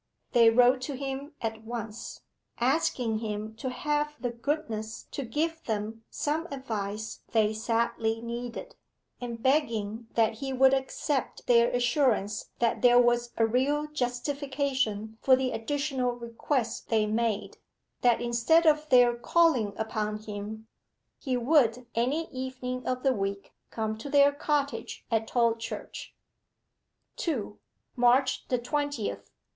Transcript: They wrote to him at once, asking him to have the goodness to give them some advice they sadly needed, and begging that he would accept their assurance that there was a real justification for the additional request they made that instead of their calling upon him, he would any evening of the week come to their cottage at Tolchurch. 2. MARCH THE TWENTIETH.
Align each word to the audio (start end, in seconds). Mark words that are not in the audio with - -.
They 0.31 0.49
wrote 0.49 0.81
to 0.85 0.95
him 0.95 1.35
at 1.43 1.63
once, 1.63 2.21
asking 2.59 3.19
him 3.19 3.53
to 3.57 3.69
have 3.69 4.15
the 4.19 4.31
goodness 4.31 5.03
to 5.11 5.21
give 5.23 5.63
them 5.65 6.05
some 6.09 6.47
advice 6.49 7.19
they 7.33 7.53
sadly 7.53 8.19
needed, 8.19 8.75
and 9.21 9.43
begging 9.43 10.07
that 10.15 10.39
he 10.39 10.53
would 10.53 10.73
accept 10.73 11.45
their 11.45 11.69
assurance 11.69 12.49
that 12.57 12.81
there 12.81 12.97
was 12.97 13.29
a 13.37 13.45
real 13.45 13.85
justification 13.91 15.19
for 15.21 15.35
the 15.35 15.51
additional 15.51 16.13
request 16.13 16.89
they 16.89 17.05
made 17.05 17.59
that 18.01 18.19
instead 18.23 18.65
of 18.65 18.89
their 18.89 19.15
calling 19.15 19.71
upon 19.77 20.17
him, 20.17 20.67
he 21.19 21.37
would 21.37 21.85
any 21.93 22.27
evening 22.31 22.87
of 22.87 23.03
the 23.03 23.13
week 23.13 23.53
come 23.69 23.95
to 23.99 24.09
their 24.09 24.31
cottage 24.31 25.05
at 25.11 25.27
Tolchurch. 25.27 26.15
2. 27.17 27.59
MARCH 27.95 28.47
THE 28.47 28.57
TWENTIETH. 28.57 29.29